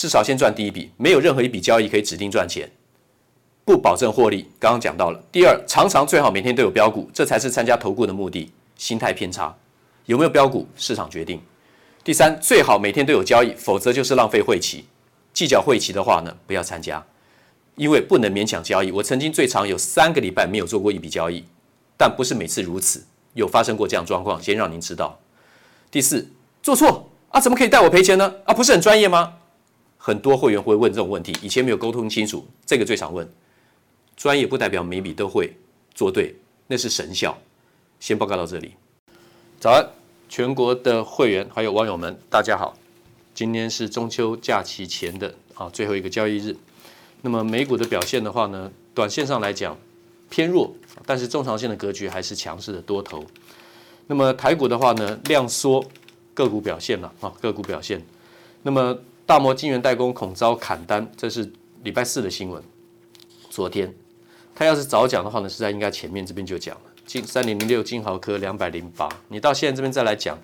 [0.00, 2.66] 至少先赚第一笔，没有任何一笔交易可以指定赚钱，
[3.66, 4.48] 不保证获利。
[4.58, 5.22] 刚刚讲到了。
[5.30, 8.50] 第二，常常最好每天都有标股，这才是参加投顾的目的。
[8.78, 9.54] 心态偏差，
[10.06, 11.38] 有没有标股，市场决定。
[12.02, 14.86] 第三，最好每天都有交易，否则就是浪费会期。
[15.34, 17.04] 计较会期的话呢，不要参加，
[17.74, 18.90] 因为不能勉强交易。
[18.90, 21.44] 我曾经最长有三个礼拜没有做过一笔交易，
[21.98, 25.20] 但不是每次如此，有发生过这样状况，先让您知道。
[25.90, 26.26] 第四，
[26.62, 28.36] 做错啊，怎么可以带我赔钱呢？
[28.46, 29.34] 啊，不是很专业吗？
[30.02, 33.30] 很多会员会问这种问题，以前没有沟通清楚，这个最常问。
[34.16, 35.52] 专业不代表每笔都会
[35.94, 36.34] 做对，
[36.66, 37.36] 那是神效。
[38.00, 38.72] 先报告到这里。
[39.60, 39.86] 早安，
[40.26, 42.74] 全国的会员还有网友们，大家好。
[43.34, 46.56] 今天是中秋假期前的啊最后一个交易日，
[47.20, 49.76] 那么美股的表现的话呢，短线上来讲
[50.30, 50.74] 偏弱，
[51.04, 53.22] 但是中长线的格局还是强势的多头。
[54.06, 55.84] 那么台股的话呢，量缩，
[56.32, 58.02] 个股表现了啊个股表现。
[58.62, 58.98] 那么
[59.30, 61.48] 大摩晶圆代工恐遭砍单，这是
[61.84, 62.60] 礼拜四的新闻。
[63.48, 63.94] 昨天
[64.56, 66.82] 他要是早讲的话呢，是在应该前面这边就讲了。
[67.06, 70.36] 金三零零六金豪科两百零八，你到现在这边再来讲。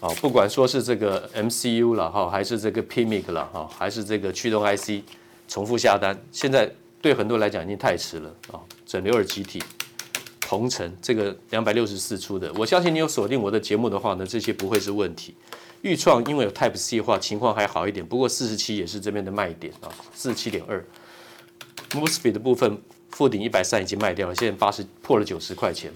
[0.00, 5.02] 啊，不管说是这个 MCU 了哈，还是这个 PMIC 了哈，还是这个驱动 IC
[5.48, 6.70] 重复下单，现在
[7.00, 8.60] 对很多人来讲已经太迟了啊！
[8.84, 9.62] 整流二极体、
[10.38, 15.34] 同城这个两百六十四出的，我相信你有锁定我的节目的话呢，这些不会是问题。
[15.82, 20.84] 钰创因为有 Type C 的话，情况还好一点，不过四十七也是这边的卖点啊，四十七点二。
[21.90, 22.80] MOSFET 的部分，
[23.10, 25.90] 富鼎一百三已经卖掉了，现在八十破了九十块钱。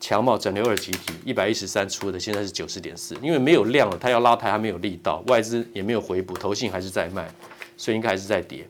[0.00, 7.28] 强茂整流二极体一百一十三出的，现在是九十点四，因为没有量了，它要拉抬还没有力道，外资也没有回补，投信还是在卖，
[7.76, 8.68] 所以应该还是在跌。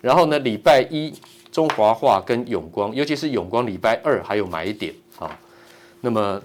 [0.00, 1.12] 然后呢，礼拜一
[1.50, 5.36] 中华化跟永光，尤其是永光，礼拜二还有买点啊。
[6.00, 6.40] 那么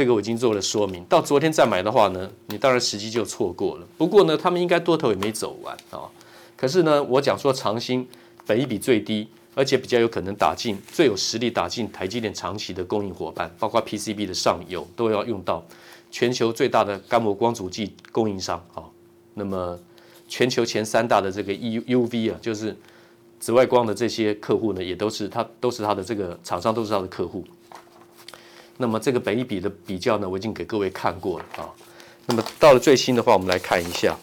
[0.00, 3.86] 这个我已经做了说明，到昨天再买的话呢，你当然时机就错过了。
[3.98, 6.08] 不过呢，他们应该多头也没走完啊。
[6.56, 8.08] 可是呢，我讲说长兴
[8.46, 9.28] 本一比最低。
[9.56, 15.62] 而且比较有可能打进最有实力打进台积电长期的供应伙伴，包括 PCB 的上游都要用到
[16.08, 18.84] 全球最大的干膜光阻剂供应商啊。
[19.34, 19.76] 那么
[20.28, 22.74] 全球前三大的这个 EUV 啊，就是
[23.40, 27.44] 紫外光的这些客户呢，也都是他都是他的这个厂商都是他的客户。
[28.80, 31.68] 那么这个本益比的比较呢，我已经给各位看过了啊。
[32.24, 34.18] 那么到了最新的话，我们来看一下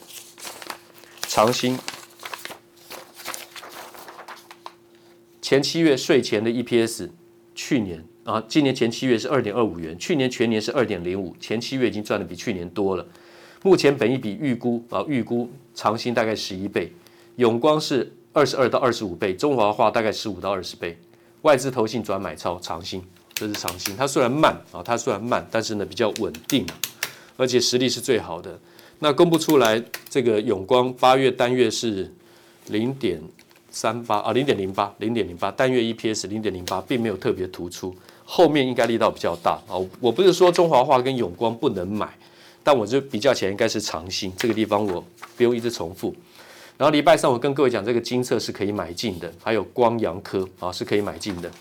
[1.28, 1.78] 长兴。
[5.40, 7.08] 前七月税前的 EPS，
[7.54, 13.06] 去年啊，今年前七月是二点二五元，去年全年是二点零五，前七月已经赚的比去年多了。
[13.62, 16.92] 目前本益比预估啊，预估长兴大概十一倍，
[17.36, 20.98] 永光是二十二到二十五倍，中华化大概十五到二十倍。
[21.44, 23.04] 外资投信转买超长兴，
[23.40, 26.66] 这是长兴，它虽然慢啊，它虽然慢，但是呢比较稳定，
[27.36, 28.60] 而且实力是最好的。
[28.98, 29.80] 那公布出来，
[30.10, 32.12] 这个永光八月单月是
[32.70, 33.22] 零点
[33.70, 37.96] 三八啊，零点零八，零点零八，单月 EPS 零点零八，并没有特别突出。
[38.26, 39.78] 后面应该力道比较大啊。
[40.00, 42.12] 我不是说中华化跟永光不能买，
[42.64, 45.06] 但我就比较起来应该是长兴这个地方，我
[45.36, 46.16] 不用一直重复。
[46.76, 51.52] 然后礼拜三我跟各位讲，这个金色是可以买进的，还有光阳科啊是可以买进的。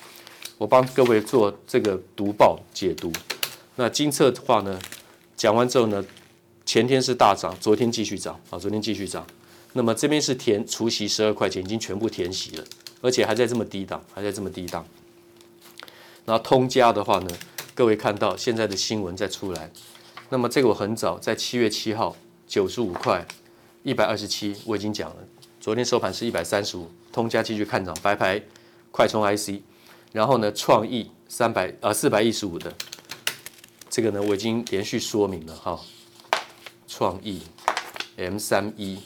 [0.58, 3.12] 我帮各位做这个读报解读。
[3.74, 4.80] 那精测的话呢，
[5.36, 6.02] 讲完之后呢，
[6.64, 9.26] 前天是大涨，昨天继续涨啊，昨天继续涨。
[9.74, 12.64] 那么这边是填除息十二块钱，已经全部填息了，
[13.02, 14.86] 而且还在这么低档，还在这么低档。
[16.24, 17.30] 然后通家的话呢，
[17.74, 19.70] 各位看到现在的新闻再出来，
[20.30, 22.16] 那么这个我很早在七月七号
[22.46, 23.26] 九十五块
[23.82, 25.16] 一百二十七我已经讲了，
[25.60, 28.42] 昨天收盘是一百三十五，通家继续看涨，白牌
[28.90, 29.60] 快充 IC。
[30.16, 32.74] 然后呢，创意三百呃四百一十五的，
[33.90, 35.78] 这个呢我已经连续说明了哈。
[36.88, 37.42] 创意
[38.16, 38.98] M 三一，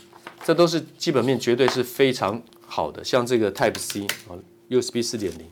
[0.45, 3.03] 这都是基本面绝对是非常好的。
[3.03, 5.45] 像这个 Type C 啊，USB 四点零，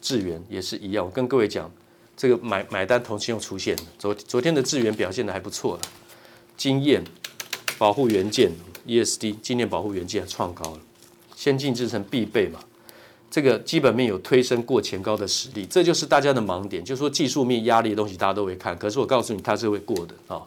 [0.00, 1.04] 智原也是一样。
[1.04, 1.70] 我跟各位讲，
[2.16, 3.82] 这个买买单同期又出现了。
[3.98, 5.82] 昨昨天的智原表现的还不错了。
[6.56, 7.02] 晶焱
[7.76, 8.52] 保护元件
[8.86, 10.80] ESD，经验保护元件创高了，
[11.36, 12.60] 先进制程必备嘛。
[13.30, 20.42] 这个基本面有推升过前高的实力，这就是大家的盲点，就是说技术面压力的东西大家都会看，可是我告诉你它是会过的啊、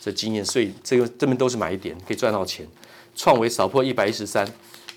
[0.00, 2.66] 这经验，所以这个这边都是买点，可以赚到钱。
[3.16, 4.46] 创维扫破一百一十三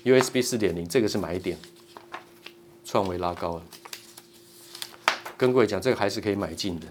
[0.04, 1.58] ，USB 四点零，这个是买点，
[2.84, 3.62] 创维拉高了，
[5.36, 6.86] 跟各位讲这个还是可以买进的。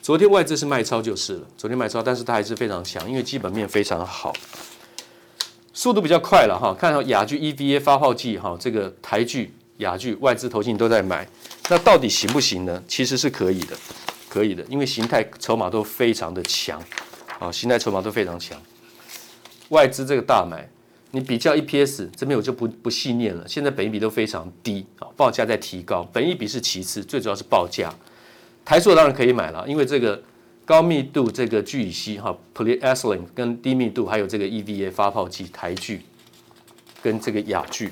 [0.00, 4.32] 昨天外资是卖超就是了，昨天卖超，但是它还是非常强，因为基本面非常好。
[5.80, 11.26] 速度比较快了哈，看到亚聚 EVA 发泡剂哈，这个台聚、亚聚外资投信都在买，
[11.70, 12.82] 那到底行不行呢？
[12.86, 13.74] 其实是可以的，
[14.28, 16.78] 可以的，因为形态筹码都非常的强，
[17.38, 18.60] 啊，形态筹码都非常强。
[19.70, 20.68] 外资这个大买，
[21.12, 27.90] 你比较 EPS 这边我就不不细念了，现在本益比都非常低啊，报价在提高，本益比是其次，最主要是报价。
[28.66, 30.22] 台塑当然可以买了，因为这个。
[30.64, 36.02] 高密度这个聚乙烯哈，polyethylene 跟低密度还有这个 EVA 发泡剂台聚
[37.02, 37.90] 跟这个亚聚，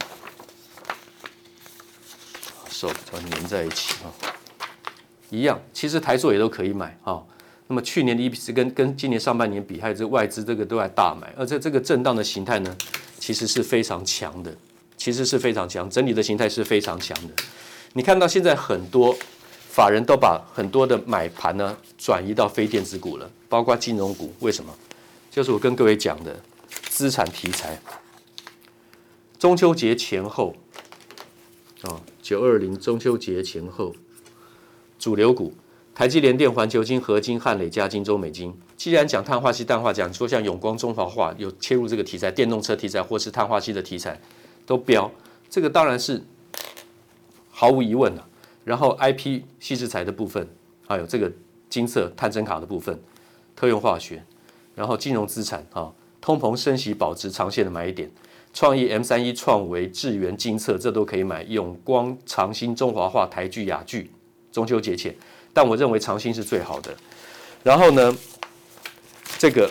[2.70, 4.12] 手把它粘在一起哈，
[5.30, 7.26] 一样，其实台塑也都可以买哈。
[7.66, 12.76] 那么去年的 EPS 跟跟今年上半年比，还有这外资这个都在大买，而且这个震荡的形态呢，
[13.18, 14.56] 其实是非常强的，
[14.96, 17.34] 其实是非常强，整体的形态是非常强的。
[17.94, 19.16] 你看到现在很多。
[19.78, 24.34] 法人都把很多的买盘呢转移到非电子股了，包括金融股。
[24.40, 24.74] 为什么？
[25.30, 26.36] 就是我跟各位讲的
[26.88, 27.80] 资产题材。
[29.38, 30.52] 中秋节前后，
[31.82, 33.94] 啊，九二零中秋节前后，
[34.98, 35.54] 主流股，
[35.94, 38.52] 台积、联电、环球金、合金、汉磊、嘉金、中美金。
[38.76, 44.20] 既然讲碳化矽、氮化讲，说像永光、中华化有切入这个题材，电动车题材或是碳化矽的题材
[44.66, 45.08] 都飙，
[45.48, 46.20] 这个当然是
[47.52, 48.24] 毫无疑问的。
[48.68, 50.46] 然后 IP 矽智财的部分，
[50.86, 51.32] 还有这个
[51.70, 53.00] 金色探针卡的部分，
[53.56, 54.22] 特用化学，
[54.74, 58.10] 然后金融资产啊，通膨升息保值长线的买点，
[58.52, 64.10] 创意 M 三一创维智原精测这都可以买，永光长兴中华化台聚亚聚，
[64.52, 65.16] 中秋节前，
[65.54, 66.94] 但我认为长兴是最好的。
[67.62, 68.14] 然后呢，
[69.38, 69.70] 这个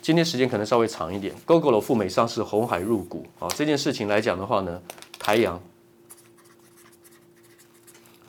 [0.00, 4.80] 今天时间可能稍微长一点，Gogoro 赴美上市，红海入股啊，这件事情来讲的话呢，
[5.18, 5.60] 台阳。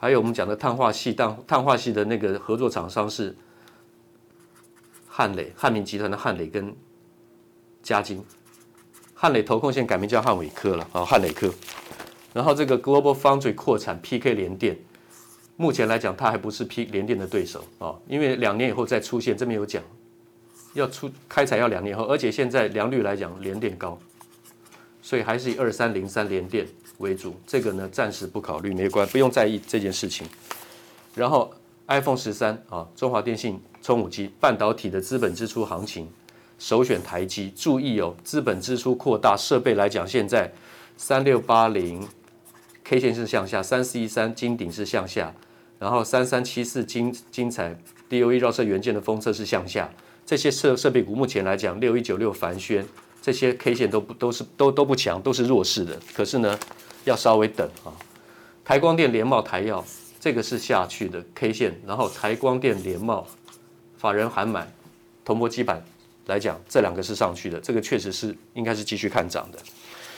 [0.04, 3.34] 还有我们讲的碳化系，碳碳化系的那个合作厂商是
[5.08, 6.76] 汉磊，汉明集团的汉磊跟
[7.82, 8.22] 嘉金，
[9.14, 11.50] 汉磊投控现在改名叫汉伟科了啊，汉磊科。
[12.34, 14.76] 然后这个 Global Foundry 扩产 PK 联电，
[15.56, 19.82] 目前来讲它还不是 P 联电的对手啊，因为两年以后再出现，这边有讲
[20.74, 23.98] 要出开采要两年后，而且现在良率来讲联电高，
[25.00, 26.66] 所以还是以二三零三联电。
[26.98, 30.26] 为主，这个呢暂时不考虑，没关，不用在意这件事情。
[31.14, 31.52] 然后
[31.86, 36.08] iPhone 十三啊，中华电信充五 G 半导体的资本支出行情，
[36.58, 37.52] 首选台积。
[37.54, 40.52] 注意哦，资本支出扩大，设备来讲，现在
[40.96, 42.08] 三六八零
[42.84, 45.34] K 线是向下，三四一三金顶是向下，
[45.78, 47.76] 然后三三七四精精彩
[48.08, 49.90] DOE 绕射元件的封测是向下。
[50.24, 52.86] 这些设设备股目前来讲，六一九六帆宣
[53.20, 55.98] 这些 K 线都不都是都都不强，都是弱势的。
[56.14, 56.58] 可是呢？
[57.04, 57.92] 要稍微等啊，
[58.64, 59.84] 台光电、联茂、台药，
[60.18, 63.26] 这个是下去的 K 线，然后台光电、联茂，
[63.96, 64.66] 法人喊买，
[65.24, 65.84] 铜箔基板
[66.26, 69.58] 来讲，这两个是上去的，这个确实是应该是继续看涨的。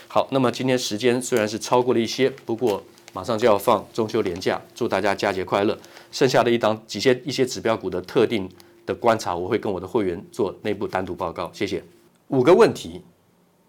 [0.09, 5.77] 好，那么今天时间虽然是超过了一些，不过马上就要放中秋连假，祝大家佳节快乐。
[6.13, 8.49] 剩下的一档几些一些指标股的特定
[8.87, 11.51] 的观察，我会跟我的会员做内部单独报告。
[11.53, 11.83] 谢谢。
[12.29, 13.03] 五个问题，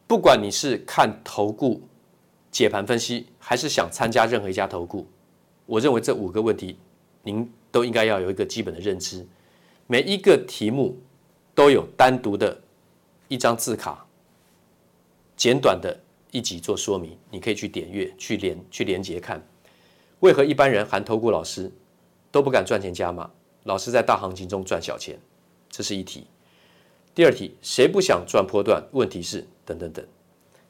[0.06, 1.82] 不管你是看投顾
[2.58, 5.08] 解盘分析，还是想参加任何一家投顾，
[5.68, 6.76] 我认为这五个问题
[7.22, 9.24] 您都应该要有一个基本的认知。
[9.86, 11.00] 每一个题目
[11.54, 12.60] 都有单独的
[13.28, 14.08] 一张字卡，
[15.36, 15.96] 简短的。
[16.32, 19.40] 一集做说明，你可以去点阅、去连、去连接看。
[20.22, 21.72] 为何一般人含投顾老师
[22.32, 23.30] 都不敢赚钱加码？
[23.66, 25.20] 老师在大行情中赚小钱，
[25.70, 26.26] 这是一题。
[27.14, 28.84] 第二题，谁不想赚波段？
[28.94, 30.04] 问题是等等等。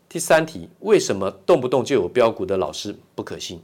[0.10, 3.62] 第三题，为什么动不动就有标股的老师不可信？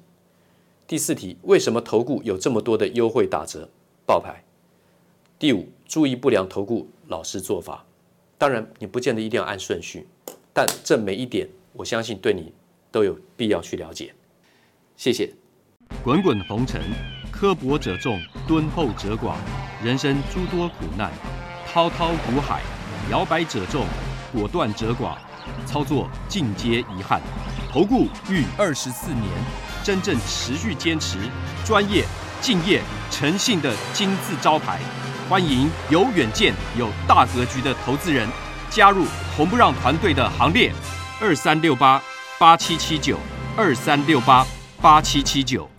[0.85, 3.69] 第四题，为什么投顾有这么多的优惠打折
[4.05, 4.43] 爆牌？
[5.39, 7.85] 第五，注意不良投顾老师做法。
[8.37, 10.05] 当然，你不见得一定要按顺序，
[10.53, 11.47] 但这每一点。
[11.71, 12.53] 我相信对你
[12.91, 14.13] 都有必要去了解，
[14.97, 15.33] 谢谢。
[16.03, 16.81] 滚滚红尘，
[17.31, 19.35] 刻薄者众，敦厚者寡；
[19.83, 21.11] 人生诸多苦难，
[21.65, 22.61] 滔滔苦海，
[23.09, 23.85] 摇摆者众，
[24.31, 25.17] 果断者寡。
[25.65, 27.21] 操作尽皆遗憾。
[27.71, 29.23] 投顾逾二十四年，
[29.83, 31.17] 真正持续坚持、
[31.65, 32.05] 专业、
[32.41, 34.79] 敬业、诚信的金字招牌。
[35.27, 38.27] 欢迎有远见、有大格局的投资人
[38.69, 40.71] 加入红不让团队的行列。
[41.19, 42.01] 二三六八
[42.37, 43.17] 八七七九，
[43.55, 44.45] 二三六八
[44.81, 45.72] 八七七九。